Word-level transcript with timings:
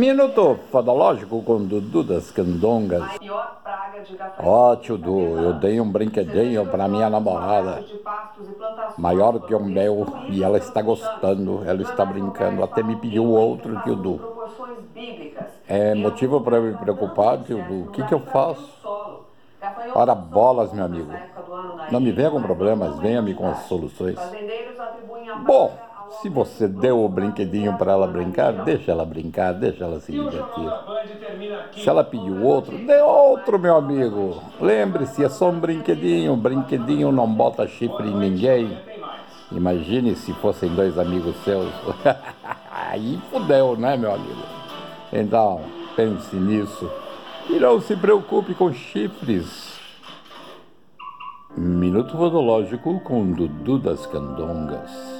Minuto 0.00 0.58
fodológico 0.72 1.42
com 1.42 1.62
Dudu 1.62 2.02
das 2.02 2.30
Candongas. 2.30 3.04
Ó, 4.38 4.72
oh, 4.72 4.76
tio 4.76 4.96
Du, 4.96 5.20
eu 5.36 5.52
dei 5.52 5.78
um 5.78 5.92
brinquedinho 5.92 6.64
para 6.64 6.88
minha 6.88 7.10
namorada, 7.10 7.84
maior 8.96 9.38
que 9.40 9.54
o 9.54 9.62
meu, 9.62 10.06
e 10.30 10.42
ela 10.42 10.56
está 10.56 10.80
gostando, 10.80 11.62
ela 11.66 11.82
está 11.82 12.02
brincando, 12.02 12.64
até 12.64 12.82
me 12.82 12.96
pediu 12.96 13.26
outro, 13.26 13.78
tio 13.82 13.94
Du. 13.94 14.18
É 15.68 15.94
motivo 15.94 16.40
para 16.40 16.58
me 16.62 16.72
preocupar, 16.78 17.36
tio 17.42 17.62
Du, 17.62 17.82
o 17.82 17.90
que, 17.90 18.02
que 18.02 18.14
eu 18.14 18.20
faço? 18.20 18.80
Ora 19.94 20.14
bolas, 20.14 20.72
meu 20.72 20.86
amigo. 20.86 21.12
Não 21.90 22.00
me 22.00 22.12
venha 22.12 22.30
com 22.30 22.40
problemas, 22.40 22.98
venha-me 23.00 23.34
com 23.34 23.48
as 23.48 23.64
soluções. 23.64 24.18
Bom, 25.44 25.76
se 26.22 26.28
você 26.28 26.68
deu 26.68 27.04
o 27.04 27.08
brinquedinho 27.08 27.76
para 27.78 27.92
ela 27.92 28.06
brincar, 28.06 28.52
deixa 28.64 28.92
ela 28.92 29.04
brincar, 29.04 29.52
deixa 29.52 29.84
ela 29.84 30.00
se 30.00 30.12
divertir. 30.12 30.72
Se 31.72 31.88
ela 31.88 32.04
pediu 32.04 32.44
outro, 32.44 32.76
dê 32.78 33.00
outro, 33.00 33.58
meu 33.58 33.76
amigo. 33.76 34.42
Lembre-se, 34.60 35.24
é 35.24 35.28
só 35.28 35.50
um 35.50 35.58
brinquedinho. 35.58 36.36
Brinquedinho 36.36 37.10
não 37.10 37.26
bota 37.26 37.66
chifre 37.66 38.08
em 38.08 38.14
ninguém. 38.14 38.76
Imagine 39.50 40.14
se 40.14 40.32
fossem 40.34 40.74
dois 40.74 40.98
amigos 40.98 41.34
seus. 41.44 41.72
Aí 42.70 43.18
fudeu, 43.30 43.76
né, 43.76 43.96
meu 43.96 44.12
amigo? 44.14 44.42
Então, 45.12 45.62
pense 45.96 46.36
nisso. 46.36 46.90
E 47.48 47.58
não 47.58 47.80
se 47.80 47.96
preocupe 47.96 48.54
com 48.54 48.72
chifres. 48.72 49.69
Minuto 51.90 52.16
Vodológico 52.16 53.00
com 53.00 53.32
Dudu 53.32 53.76
das 53.76 54.06
Candongas. 54.06 55.10